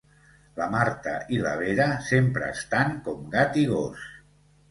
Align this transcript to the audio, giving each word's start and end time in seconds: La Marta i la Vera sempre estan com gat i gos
La 0.59 0.67
Marta 0.75 1.11
i 1.35 1.41
la 1.43 1.51
Vera 1.59 1.85
sempre 2.07 2.49
estan 2.55 2.97
com 3.09 3.19
gat 3.35 3.61
i 3.65 3.67
gos 3.75 4.09